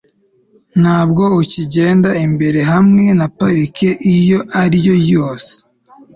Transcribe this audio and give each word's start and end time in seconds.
ntabwo 0.81 1.23
ukigenda 1.41 2.09
imbere 2.25 2.59
hamwe 2.71 3.05
na 3.19 3.27
parike 3.37 3.89
iyo 4.15 4.39
ari 4.63 4.77
yo 4.87 4.95
yose 5.11 5.51